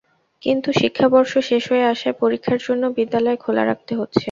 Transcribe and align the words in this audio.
কিন্তু 0.41 0.69
শিক্ষাবর্ষ 0.81 1.31
শেষ 1.49 1.63
হয়ে 1.71 1.89
আসায় 1.93 2.15
পরীক্ষার 2.21 2.59
জন্য 2.65 2.83
বিদ্যালয় 2.97 3.37
খোলা 3.43 3.63
রাখতে 3.65 3.93
হচ্ছে। 3.99 4.19